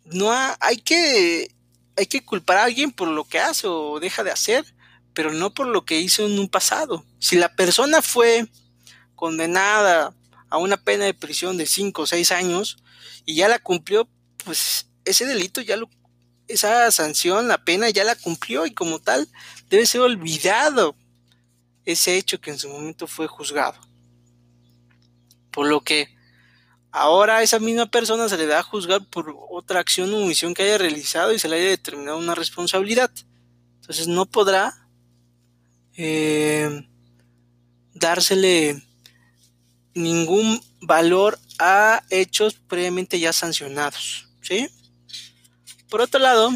No 0.05 0.31
hay 0.31 0.77
que 0.77 1.51
hay 1.97 2.05
que 2.05 2.23
culpar 2.23 2.57
a 2.57 2.63
alguien 2.65 2.91
por 2.91 3.07
lo 3.07 3.23
que 3.25 3.39
hace 3.39 3.67
o 3.67 3.99
deja 3.99 4.23
de 4.23 4.31
hacer, 4.31 4.65
pero 5.13 5.33
no 5.33 5.53
por 5.53 5.67
lo 5.67 5.83
que 5.83 5.99
hizo 5.99 6.25
en 6.25 6.37
un 6.37 6.47
pasado. 6.47 7.03
Si 7.19 7.35
la 7.35 7.55
persona 7.55 8.01
fue 8.01 8.47
condenada 9.15 10.13
a 10.49 10.57
una 10.57 10.77
pena 10.77 11.05
de 11.05 11.15
prisión 11.15 11.57
de 11.57 11.65
5 11.65 12.03
o 12.03 12.05
6 12.05 12.31
años 12.31 12.77
y 13.25 13.35
ya 13.35 13.47
la 13.47 13.57
cumplió, 13.57 14.07
pues 14.45 14.87
ese 15.05 15.25
delito 15.25 15.61
ya 15.61 15.75
lo 15.75 15.89
esa 16.47 16.89
sanción, 16.91 17.47
la 17.47 17.63
pena 17.63 17.89
ya 17.89 18.03
la 18.03 18.15
cumplió 18.15 18.65
y 18.65 18.73
como 18.73 18.99
tal 18.99 19.27
debe 19.69 19.85
ser 19.85 20.01
olvidado 20.01 20.95
ese 21.85 22.17
hecho 22.17 22.39
que 22.39 22.51
en 22.51 22.59
su 22.59 22.69
momento 22.69 23.07
fue 23.07 23.27
juzgado. 23.27 23.79
Por 25.51 25.67
lo 25.67 25.81
que 25.81 26.16
Ahora 26.91 27.37
a 27.37 27.43
esa 27.43 27.59
misma 27.59 27.85
persona 27.85 28.29
se 28.29 28.37
le 28.37 28.45
da 28.45 28.59
a 28.59 28.63
juzgar 28.63 29.05
por 29.05 29.35
otra 29.49 29.79
acción 29.79 30.13
o 30.13 30.17
omisión 30.17 30.53
que 30.53 30.63
haya 30.63 30.77
realizado 30.77 31.33
y 31.33 31.39
se 31.39 31.49
le 31.49 31.57
haya 31.57 31.69
determinado 31.69 32.17
una 32.17 32.35
responsabilidad. 32.35 33.11
Entonces 33.81 34.07
no 34.07 34.25
podrá 34.25 34.87
eh, 35.95 36.87
dársele 37.93 38.81
ningún 39.93 40.61
valor 40.79 41.39
a 41.59 42.03
hechos 42.09 42.53
previamente 42.53 43.19
ya 43.19 43.33
sancionados. 43.33 44.29
¿sí? 44.41 44.69
Por 45.89 46.01
otro 46.01 46.19
lado, 46.19 46.51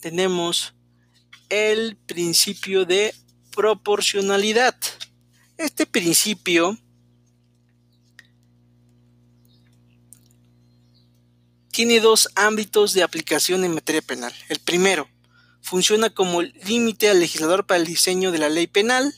tenemos 0.00 0.74
el 1.48 1.96
principio 1.96 2.84
de 2.84 3.14
proporcionalidad. 3.54 4.76
Este 5.56 5.86
principio 5.86 6.78
tiene 11.76 12.00
dos 12.00 12.30
ámbitos 12.36 12.94
de 12.94 13.02
aplicación 13.02 13.62
en 13.62 13.74
materia 13.74 14.00
penal. 14.00 14.32
El 14.48 14.60
primero, 14.60 15.10
funciona 15.60 16.08
como 16.08 16.40
límite 16.40 17.10
al 17.10 17.20
legislador 17.20 17.66
para 17.66 17.78
el 17.78 17.86
diseño 17.86 18.32
de 18.32 18.38
la 18.38 18.48
ley 18.48 18.66
penal, 18.66 19.12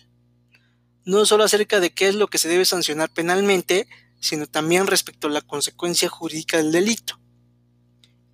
no 1.05 1.25
solo 1.25 1.45
acerca 1.45 1.79
de 1.79 1.95
qué 1.95 2.09
es 2.09 2.17
lo 2.17 2.27
que 2.27 2.39
se 2.39 2.49
debe 2.49 2.65
sancionar 2.65 3.11
penalmente, 3.11 3.87
sino 4.19 4.49
también 4.49 4.89
respecto 4.89 5.29
a 5.29 5.31
la 5.31 5.41
consecuencia 5.41 6.09
jurídica 6.09 6.57
del 6.57 6.73
delito. 6.73 7.21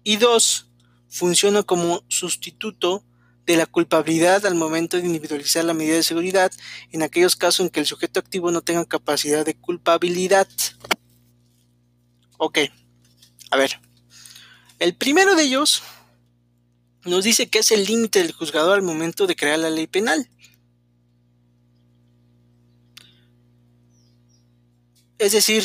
Y 0.05 0.17
dos, 0.17 0.71
funciona 1.11 1.63
como 1.63 2.03
sustituto 2.09 3.05
de 3.45 3.59
la 3.59 3.67
culpabilidad 3.67 4.47
al 4.47 4.55
momento 4.55 4.97
de 4.97 5.05
individualizar 5.05 5.67
la 5.67 5.75
medida 5.75 5.97
de 5.97 6.03
seguridad 6.03 6.51
en 6.93 7.03
aquellos 7.03 7.37
casos 7.37 7.67
en 7.67 7.69
que 7.69 7.81
el 7.81 7.87
sujeto 7.87 8.21
activo 8.21 8.51
no 8.51 8.63
tenga 8.63 8.87
capacidad 8.87 9.45
de 9.45 9.55
culpabilidad. 9.55 10.49
Ok, 12.39 12.61
a 13.51 13.57
ver. 13.59 13.84
El 14.79 14.95
primero 14.95 15.35
de 15.35 15.45
ellos 15.45 15.83
nos 17.05 17.25
dice 17.25 17.49
que 17.49 17.61
es 17.61 17.71
el 17.71 17.85
límite 17.85 18.21
del 18.21 18.33
juzgador 18.33 18.75
al 18.75 18.83
momento 18.83 19.27
de 19.27 19.37
crear 19.37 19.59
la 19.59 19.71
ley 19.71 19.87
penal. 19.87 20.29
Es 25.19 25.33
decir, 25.33 25.65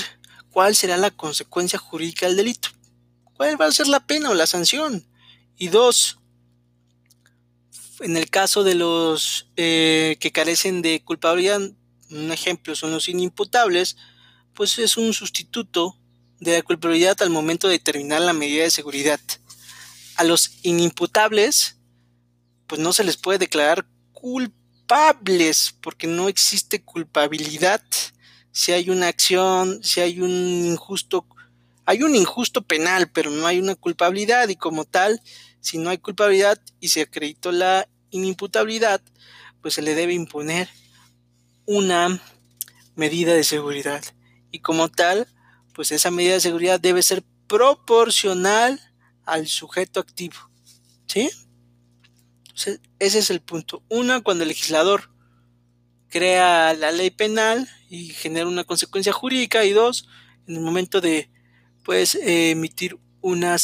cuál 0.51 0.75
será 0.75 0.97
la 0.97 1.11
consecuencia 1.11 1.79
jurídica 1.79 2.27
del 2.27 2.37
delito, 2.37 2.69
cuál 3.33 3.59
va 3.59 3.65
a 3.65 3.71
ser 3.71 3.87
la 3.87 4.05
pena 4.05 4.29
o 4.29 4.33
la 4.33 4.47
sanción. 4.47 5.05
Y 5.57 5.69
dos, 5.69 6.19
en 7.99 8.15
el 8.15 8.29
caso 8.29 8.63
de 8.63 8.75
los 8.75 9.47
eh, 9.57 10.17
que 10.19 10.31
carecen 10.31 10.81
de 10.81 11.03
culpabilidad, 11.03 11.59
un 12.11 12.31
ejemplo 12.31 12.75
son 12.75 12.91
los 12.91 13.09
inimputables, 13.09 13.97
pues 14.53 14.79
es 14.79 14.97
un 14.97 15.13
sustituto 15.13 15.98
de 16.39 16.53
la 16.53 16.61
culpabilidad 16.61 17.21
al 17.21 17.29
momento 17.29 17.67
de 17.67 17.73
determinar 17.73 18.21
la 18.21 18.33
medida 18.33 18.63
de 18.63 18.71
seguridad. 18.71 19.19
A 20.15 20.23
los 20.23 20.51
inimputables, 20.63 21.77
pues 22.67 22.79
no 22.79 22.93
se 22.93 23.03
les 23.03 23.17
puede 23.17 23.39
declarar 23.39 23.85
culpables 24.13 25.75
porque 25.81 26.07
no 26.07 26.27
existe 26.27 26.81
culpabilidad. 26.81 27.81
Si 28.51 28.71
hay 28.71 28.89
una 28.89 29.07
acción, 29.07 29.83
si 29.83 30.01
hay 30.01 30.21
un 30.21 30.31
injusto, 30.31 31.25
hay 31.85 32.03
un 32.03 32.15
injusto 32.15 32.61
penal, 32.61 33.09
pero 33.11 33.31
no 33.31 33.47
hay 33.47 33.59
una 33.59 33.75
culpabilidad 33.75 34.49
y 34.49 34.55
como 34.55 34.85
tal, 34.85 35.21
si 35.61 35.77
no 35.77 35.89
hay 35.89 35.97
culpabilidad 35.97 36.59
y 36.79 36.89
se 36.89 37.01
acreditó 37.01 37.51
la 37.51 37.87
inimputabilidad, 38.11 39.01
pues 39.61 39.73
se 39.73 39.81
le 39.81 39.95
debe 39.95 40.13
imponer 40.13 40.69
una 41.65 42.21
medida 42.95 43.33
de 43.33 43.43
seguridad. 43.43 44.03
Y 44.51 44.59
como 44.59 44.89
tal, 44.89 45.27
pues 45.73 45.91
esa 45.91 46.11
medida 46.11 46.33
de 46.33 46.39
seguridad 46.39 46.79
debe 46.79 47.01
ser 47.01 47.23
proporcional 47.47 48.79
al 49.25 49.47
sujeto 49.47 49.99
activo. 49.99 50.35
¿Sí? 51.07 51.29
ese 52.99 53.19
es 53.19 53.29
el 53.29 53.41
punto. 53.41 53.83
Una, 53.89 54.21
cuando 54.21 54.43
el 54.43 54.49
legislador 54.49 55.09
crea 56.09 56.73
la 56.73 56.91
ley 56.91 57.09
penal 57.09 57.69
y 57.89 58.09
genera 58.09 58.47
una 58.47 58.63
consecuencia 58.63 59.13
jurídica. 59.13 59.63
Y 59.63 59.71
dos, 59.71 60.07
en 60.47 60.55
el 60.55 60.61
momento 60.61 61.01
de 61.01 61.29
pues, 61.83 62.15
emitir 62.15 62.97
una, 63.21 63.57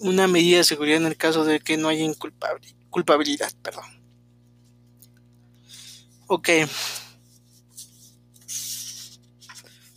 una 0.00 0.28
medida 0.28 0.58
de 0.58 0.64
seguridad 0.64 0.98
en 0.98 1.06
el 1.06 1.16
caso 1.16 1.44
de 1.44 1.60
que 1.60 1.76
no 1.76 1.88
haya 1.88 2.06
culpabilidad. 2.90 3.52
Perdón. 3.62 3.84
Ok. 6.26 6.48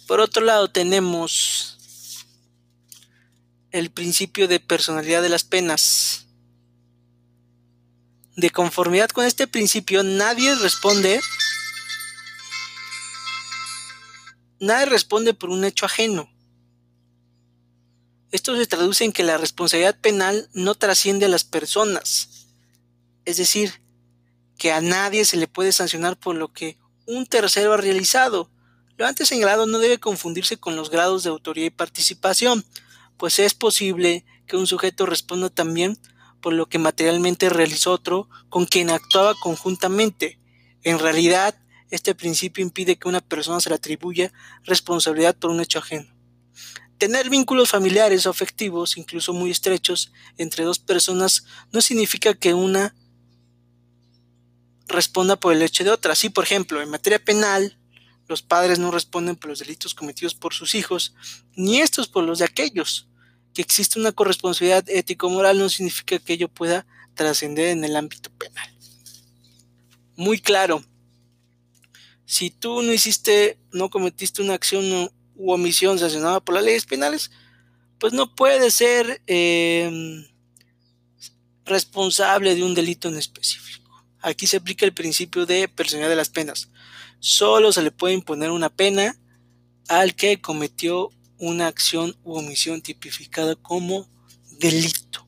Por 0.07 0.21
otro 0.21 0.43
lado 0.43 0.69
tenemos 0.69 1.77
el 3.71 3.91
principio 3.91 4.47
de 4.47 4.61
personalidad 4.61 5.21
de 5.21 5.29
las 5.29 5.43
penas. 5.43 6.27
De 8.37 8.49
conformidad 8.49 9.09
con 9.09 9.25
este 9.25 9.47
principio, 9.47 10.03
nadie 10.03 10.55
responde 10.55 11.19
nadie 14.59 14.85
responde 14.85 15.33
por 15.33 15.49
un 15.49 15.65
hecho 15.65 15.85
ajeno. 15.85 16.31
Esto 18.31 18.55
se 18.55 18.65
traduce 18.65 19.03
en 19.03 19.11
que 19.11 19.23
la 19.23 19.37
responsabilidad 19.37 19.99
penal 19.99 20.49
no 20.53 20.75
trasciende 20.75 21.25
a 21.25 21.29
las 21.29 21.43
personas. 21.43 22.47
Es 23.25 23.37
decir, 23.37 23.81
que 24.57 24.71
a 24.71 24.81
nadie 24.81 25.25
se 25.25 25.37
le 25.37 25.47
puede 25.47 25.71
sancionar 25.71 26.17
por 26.17 26.35
lo 26.35 26.51
que 26.51 26.77
un 27.05 27.25
tercero 27.25 27.73
ha 27.73 27.77
realizado, 27.77 28.49
lo 28.97 29.05
antes 29.05 29.27
señalado 29.27 29.65
no 29.65 29.79
debe 29.79 29.99
confundirse 29.99 30.57
con 30.57 30.75
los 30.75 30.89
grados 30.89 31.23
de 31.23 31.29
autoría 31.29 31.65
y 31.65 31.69
participación, 31.69 32.65
pues 33.17 33.39
es 33.39 33.53
posible 33.53 34.25
que 34.47 34.57
un 34.57 34.67
sujeto 34.67 35.05
responda 35.05 35.49
también 35.49 35.97
por 36.41 36.53
lo 36.53 36.67
que 36.67 36.79
materialmente 36.79 37.49
realizó 37.49 37.91
otro 37.91 38.29
con 38.49 38.65
quien 38.65 38.89
actuaba 38.89 39.33
conjuntamente. 39.41 40.39
En 40.83 40.99
realidad, 40.99 41.55
este 41.89 42.15
principio 42.15 42.63
impide 42.63 42.97
que 42.97 43.07
una 43.07 43.21
persona 43.21 43.59
se 43.59 43.69
le 43.69 43.75
atribuya 43.75 44.31
responsabilidad 44.63 45.35
por 45.35 45.51
un 45.51 45.61
hecho 45.61 45.79
ajeno. 45.79 46.07
Tener 46.97 47.29
vínculos 47.29 47.69
familiares 47.69 48.25
o 48.25 48.29
afectivos, 48.29 48.97
incluso 48.97 49.31
muy 49.31 49.51
estrechos, 49.51 50.11
entre 50.37 50.63
dos 50.63 50.79
personas 50.79 51.45
no 51.71 51.81
significa 51.81 52.33
que 52.33 52.53
una 52.53 52.95
responda 54.87 55.35
por 55.35 55.53
el 55.53 55.61
hecho 55.61 55.83
de 55.83 55.91
otra. 55.91 56.13
Así, 56.13 56.29
por 56.29 56.43
ejemplo, 56.43 56.81
en 56.81 56.89
materia 56.89 57.19
penal, 57.19 57.77
los 58.27 58.41
padres 58.41 58.79
no 58.79 58.91
responden 58.91 59.35
por 59.35 59.49
los 59.49 59.59
delitos 59.59 59.93
cometidos 59.93 60.35
por 60.35 60.53
sus 60.53 60.75
hijos, 60.75 61.13
ni 61.55 61.79
estos 61.79 62.07
por 62.07 62.23
los 62.23 62.39
de 62.39 62.45
aquellos. 62.45 63.07
Que 63.53 63.61
existe 63.61 63.99
una 63.99 64.11
corresponsabilidad 64.11 64.87
ético-moral 64.87 65.57
no 65.57 65.69
significa 65.69 66.19
que 66.19 66.33
ello 66.33 66.47
pueda 66.47 66.85
trascender 67.15 67.69
en 67.69 67.83
el 67.83 67.95
ámbito 67.95 68.29
penal. 68.31 68.69
Muy 70.15 70.39
claro, 70.39 70.83
si 72.25 72.49
tú 72.49 72.81
no 72.81 72.91
hiciste, 72.91 73.57
no 73.71 73.89
cometiste 73.89 74.41
una 74.41 74.53
acción 74.53 75.09
u 75.35 75.51
omisión 75.51 75.97
sancionada 75.97 76.41
por 76.41 76.55
las 76.55 76.63
leyes 76.63 76.85
penales, 76.85 77.31
pues 77.99 78.13
no 78.13 78.35
puedes 78.35 78.73
ser 78.73 79.21
em, 79.27 80.27
responsable 81.65 82.55
de 82.55 82.63
un 82.63 82.75
delito 82.75 83.07
en 83.07 83.17
específico. 83.17 84.03
Aquí 84.21 84.45
se 84.45 84.57
aplica 84.57 84.85
el 84.85 84.93
principio 84.93 85.45
de 85.45 85.67
personalidad 85.67 86.09
de 86.09 86.15
las 86.15 86.29
penas. 86.29 86.69
Solo 87.19 87.71
se 87.71 87.81
le 87.81 87.91
puede 87.91 88.13
imponer 88.13 88.51
una 88.51 88.69
pena 88.69 89.17
al 89.87 90.15
que 90.15 90.41
cometió 90.41 91.11
una 91.37 91.67
acción 91.67 92.15
u 92.23 92.35
omisión 92.35 92.81
tipificada 92.81 93.55
como 93.55 94.07
delito. 94.59 95.27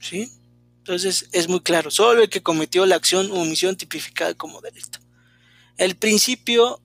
¿Sí? 0.00 0.30
Entonces 0.78 1.28
es 1.32 1.48
muy 1.48 1.60
claro, 1.60 1.90
solo 1.90 2.22
el 2.22 2.28
que 2.28 2.42
cometió 2.42 2.86
la 2.86 2.96
acción 2.96 3.30
u 3.30 3.36
omisión 3.36 3.76
tipificada 3.76 4.34
como 4.34 4.60
delito. 4.60 5.00
El 5.76 5.96
principio 5.96 6.80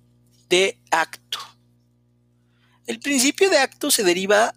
de 0.49 0.79
acto. 0.89 1.39
El 2.87 2.99
principio 2.99 3.49
de 3.49 3.59
acto 3.59 3.91
se 3.91 4.03
deriva 4.03 4.55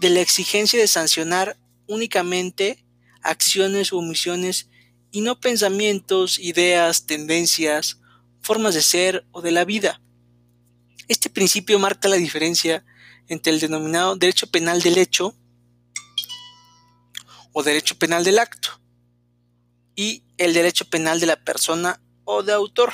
de 0.00 0.10
la 0.10 0.20
exigencia 0.20 0.80
de 0.80 0.88
sancionar 0.88 1.58
únicamente 1.86 2.84
acciones 3.22 3.92
u 3.92 3.98
omisiones 3.98 4.68
y 5.10 5.20
no 5.20 5.38
pensamientos, 5.38 6.38
ideas, 6.38 7.06
tendencias, 7.06 8.00
formas 8.46 8.74
de 8.74 8.82
ser 8.82 9.26
o 9.32 9.42
de 9.42 9.50
la 9.50 9.64
vida. 9.64 10.00
Este 11.08 11.28
principio 11.28 11.80
marca 11.80 12.08
la 12.08 12.16
diferencia 12.16 12.84
entre 13.26 13.52
el 13.52 13.58
denominado 13.58 14.14
derecho 14.14 14.46
penal 14.46 14.80
del 14.80 14.98
hecho 14.98 15.34
o 17.52 17.62
derecho 17.64 17.98
penal 17.98 18.22
del 18.22 18.38
acto 18.38 18.80
y 19.96 20.22
el 20.38 20.54
derecho 20.54 20.84
penal 20.84 21.18
de 21.18 21.26
la 21.26 21.42
persona 21.42 22.00
o 22.24 22.44
de 22.44 22.52
autor. 22.52 22.92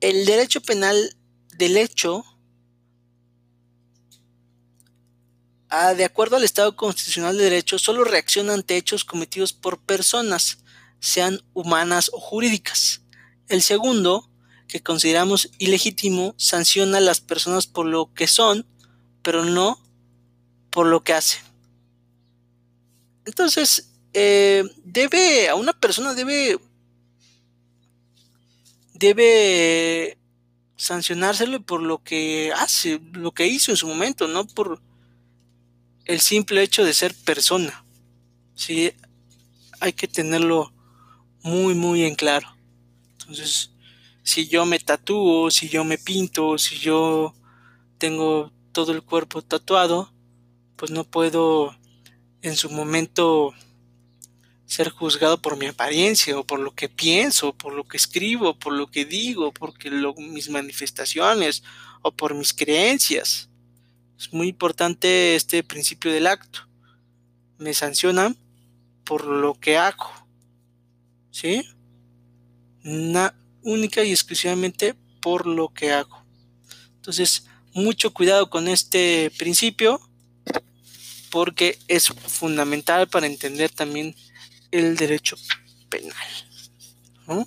El 0.00 0.26
derecho 0.26 0.60
penal 0.60 1.16
del 1.56 1.76
hecho, 1.76 2.24
ah, 5.68 5.94
de 5.94 6.04
acuerdo 6.04 6.36
al 6.36 6.42
Estado 6.42 6.74
Constitucional 6.74 7.36
de 7.36 7.44
Derecho, 7.44 7.78
solo 7.78 8.02
reacciona 8.02 8.54
ante 8.54 8.76
hechos 8.76 9.04
cometidos 9.04 9.52
por 9.52 9.78
personas, 9.78 10.58
sean 10.98 11.40
humanas 11.52 12.10
o 12.12 12.18
jurídicas. 12.18 13.03
El 13.48 13.62
segundo, 13.62 14.30
que 14.68 14.82
consideramos 14.82 15.50
ilegítimo, 15.58 16.34
sanciona 16.38 16.98
a 16.98 17.02
las 17.02 17.20
personas 17.20 17.66
por 17.66 17.86
lo 17.86 18.12
que 18.14 18.26
son, 18.26 18.66
pero 19.22 19.44
no 19.44 19.80
por 20.70 20.86
lo 20.86 21.04
que 21.04 21.12
hacen. 21.12 21.42
Entonces, 23.26 23.90
eh, 24.12 24.64
debe, 24.84 25.48
a 25.48 25.54
una 25.54 25.72
persona 25.72 26.14
debe, 26.14 26.58
debe 28.92 30.18
sancionárselo 30.76 31.62
por 31.62 31.82
lo 31.82 32.02
que 32.02 32.52
hace, 32.54 33.00
lo 33.12 33.32
que 33.32 33.46
hizo 33.46 33.70
en 33.70 33.76
su 33.76 33.86
momento, 33.86 34.28
no 34.28 34.46
por 34.46 34.80
el 36.04 36.20
simple 36.20 36.62
hecho 36.62 36.84
de 36.84 36.92
ser 36.92 37.14
persona. 37.14 37.84
Sí, 38.54 38.92
hay 39.80 39.92
que 39.92 40.08
tenerlo 40.08 40.72
muy, 41.42 41.74
muy 41.74 42.04
en 42.04 42.14
claro. 42.14 42.53
Entonces, 43.24 43.70
si 44.22 44.48
yo 44.48 44.66
me 44.66 44.78
tatúo, 44.78 45.50
si 45.50 45.68
yo 45.68 45.84
me 45.84 45.98
pinto, 45.98 46.58
si 46.58 46.78
yo 46.78 47.34
tengo 47.98 48.52
todo 48.72 48.92
el 48.92 49.02
cuerpo 49.02 49.42
tatuado, 49.42 50.12
pues 50.76 50.90
no 50.90 51.04
puedo 51.04 51.74
en 52.42 52.56
su 52.56 52.70
momento 52.70 53.54
ser 54.66 54.90
juzgado 54.90 55.40
por 55.40 55.56
mi 55.56 55.66
apariencia 55.66 56.38
o 56.38 56.44
por 56.44 56.60
lo 56.60 56.74
que 56.74 56.88
pienso, 56.88 57.54
por 57.54 57.72
lo 57.72 57.84
que 57.84 57.96
escribo, 57.96 58.58
por 58.58 58.72
lo 58.72 58.90
que 58.90 59.04
digo, 59.04 59.52
porque 59.52 59.90
mis 59.90 60.50
manifestaciones 60.50 61.62
o 62.02 62.12
por 62.12 62.34
mis 62.34 62.52
creencias. 62.52 63.48
Es 64.18 64.32
muy 64.32 64.48
importante 64.48 65.34
este 65.36 65.62
principio 65.62 66.12
del 66.12 66.26
acto. 66.26 66.68
Me 67.58 67.72
sancionan 67.72 68.36
por 69.04 69.24
lo 69.26 69.54
que 69.54 69.76
hago. 69.76 70.10
¿Sí? 71.30 71.64
Una 72.84 73.34
única 73.62 74.04
y 74.04 74.12
exclusivamente 74.12 74.94
por 75.20 75.46
lo 75.46 75.72
que 75.72 75.92
hago. 75.92 76.22
Entonces, 76.96 77.46
mucho 77.72 78.14
cuidado 78.14 78.50
con 78.50 78.68
este 78.68 79.32
principio 79.38 80.00
porque 81.30 81.78
es 81.88 82.08
fundamental 82.08 83.08
para 83.08 83.26
entender 83.26 83.70
también 83.70 84.14
el 84.70 84.96
derecho 84.96 85.36
penal. 85.88 87.44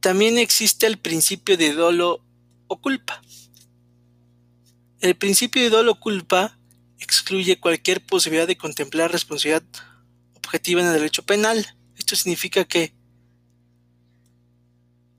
También 0.00 0.38
existe 0.38 0.86
el 0.86 0.98
principio 0.98 1.56
de 1.56 1.74
dolo 1.74 2.24
o 2.66 2.80
culpa. 2.80 3.22
El 5.00 5.14
principio 5.14 5.62
de 5.62 5.70
dolo 5.70 5.92
o 5.92 6.00
culpa 6.00 6.58
excluye 6.98 7.60
cualquier 7.60 8.04
posibilidad 8.04 8.46
de 8.46 8.56
contemplar 8.56 9.12
responsabilidad 9.12 9.62
en 10.52 10.86
el 10.86 10.92
derecho 10.92 11.22
penal. 11.24 11.66
Esto 11.96 12.16
significa 12.16 12.64
que, 12.64 12.94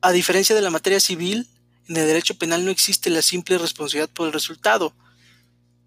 a 0.02 0.12
diferencia 0.12 0.56
de 0.56 0.62
la 0.62 0.70
materia 0.70 1.00
civil, 1.00 1.48
en 1.88 1.98
el 1.98 2.08
derecho 2.08 2.38
penal 2.38 2.66
no 2.66 2.72
existe 2.72 3.10
la 3.10 3.22
simple 3.22 3.58
responsabilidad 3.58 4.10
por 4.10 4.28
el 4.28 4.34
resultado. 4.34 4.96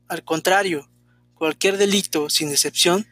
Al 0.09 0.23
contrario, 0.25 0.89
Cualquier 1.35 1.79
delito, 1.79 2.31
sin 2.31 2.51
excepción, 2.51 3.07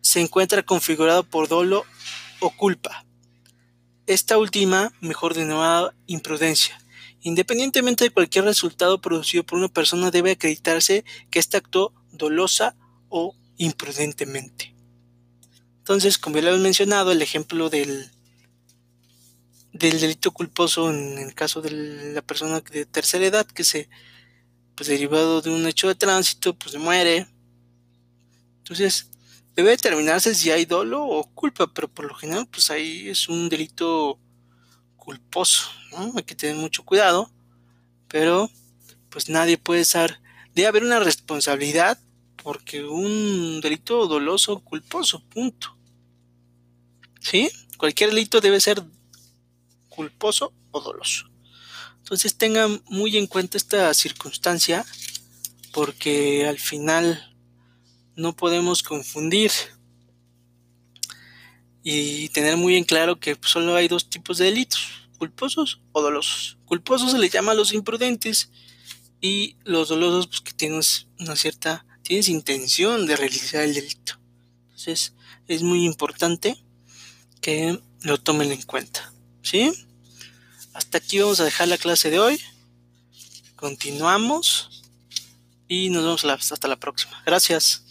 se 0.00 0.20
encuentra 0.20 0.62
configurado 0.62 1.24
por 1.24 1.48
dolo 1.48 1.84
o 2.40 2.50
culpa. 2.50 3.04
Esta 4.06 4.38
última, 4.38 4.92
mejor 5.00 5.34
denominada 5.34 5.94
imprudencia. 6.06 6.80
Independientemente 7.20 8.04
de 8.04 8.10
cualquier 8.10 8.44
resultado 8.44 9.00
producido 9.00 9.44
por 9.44 9.58
una 9.58 9.68
persona, 9.68 10.12
debe 10.12 10.30
acreditarse 10.30 11.04
que 11.30 11.40
ésta 11.40 11.58
actuó 11.58 11.92
dolosa 12.12 12.76
o 13.08 13.34
imprudentemente. 13.58 14.74
Entonces, 15.78 16.18
como 16.18 16.36
ya 16.36 16.50
lo 16.50 16.56
he 16.56 16.60
mencionado, 16.60 17.12
el 17.12 17.22
ejemplo 17.22 17.70
del, 17.70 18.10
del 19.72 20.00
delito 20.00 20.32
culposo 20.32 20.90
en 20.90 21.18
el 21.18 21.34
caso 21.34 21.60
de 21.60 21.70
la 22.14 22.22
persona 22.22 22.60
de 22.60 22.86
tercera 22.86 23.26
edad 23.26 23.46
que 23.46 23.64
se 23.64 23.88
pues 24.74 24.88
derivado 24.88 25.42
de 25.42 25.50
un 25.50 25.66
hecho 25.66 25.88
de 25.88 25.96
tránsito, 25.96 26.56
pues 26.56 26.76
muere. 26.76 27.26
Entonces, 28.58 29.10
debe 29.56 29.70
determinarse 29.70 30.36
si 30.36 30.52
hay 30.52 30.66
dolo 30.66 31.04
o 31.04 31.24
culpa, 31.34 31.66
pero 31.74 31.88
por 31.88 32.04
lo 32.04 32.14
general, 32.14 32.46
pues 32.46 32.70
ahí 32.70 33.08
es 33.08 33.28
un 33.28 33.48
delito 33.48 34.20
culposo, 34.96 35.68
¿no? 35.90 36.12
Hay 36.16 36.22
que 36.22 36.36
tener 36.36 36.54
mucho 36.54 36.84
cuidado, 36.84 37.28
pero 38.06 38.48
pues 39.08 39.28
nadie 39.28 39.58
puede 39.58 39.80
estar, 39.80 40.20
debe 40.54 40.68
haber 40.68 40.84
una 40.84 41.00
responsabilidad 41.00 41.98
porque 42.42 42.84
un 42.84 43.60
delito 43.60 44.06
doloso 44.06 44.54
o 44.54 44.60
culposo, 44.60 45.22
punto. 45.28 45.76
¿Sí? 47.20 47.50
Cualquier 47.76 48.10
delito 48.10 48.40
debe 48.40 48.60
ser 48.60 48.82
culposo 49.88 50.52
o 50.70 50.80
doloso. 50.80 51.28
Entonces 51.98 52.36
tengan 52.36 52.82
muy 52.88 53.16
en 53.16 53.26
cuenta 53.26 53.58
esta 53.58 53.92
circunstancia 53.92 54.86
porque 55.72 56.46
al 56.46 56.58
final 56.58 57.36
no 58.16 58.34
podemos 58.34 58.82
confundir 58.82 59.50
y 61.82 62.28
tener 62.30 62.56
muy 62.56 62.76
en 62.76 62.84
claro 62.84 63.20
que 63.20 63.36
solo 63.42 63.76
hay 63.76 63.88
dos 63.88 64.08
tipos 64.10 64.38
de 64.38 64.46
delitos, 64.46 65.08
culposos 65.18 65.80
o 65.92 66.00
dolosos. 66.00 66.58
Culposos 66.64 67.12
se 67.12 67.18
les 67.18 67.30
llama 67.30 67.52
a 67.52 67.54
los 67.54 67.72
imprudentes 67.72 68.50
y 69.20 69.56
los 69.64 69.88
dolosos 69.88 70.26
pues 70.28 70.40
que 70.40 70.52
tienen 70.52 70.80
una 71.18 71.36
cierta 71.36 71.84
tienes 72.08 72.30
intención 72.30 73.04
de 73.04 73.16
realizar 73.16 73.62
el 73.64 73.74
delito. 73.74 74.14
Entonces 74.62 75.12
es 75.46 75.62
muy 75.62 75.84
importante 75.84 76.56
que 77.42 77.78
lo 78.00 78.16
tomen 78.16 78.50
en 78.50 78.62
cuenta, 78.62 79.12
¿sí? 79.42 79.70
Hasta 80.72 80.96
aquí 80.96 81.18
vamos 81.18 81.38
a 81.40 81.44
dejar 81.44 81.68
la 81.68 81.76
clase 81.76 82.08
de 82.08 82.18
hoy. 82.18 82.40
Continuamos 83.56 84.82
y 85.68 85.90
nos 85.90 86.02
vemos 86.24 86.50
hasta 86.50 86.66
la 86.66 86.80
próxima. 86.80 87.22
Gracias. 87.26 87.84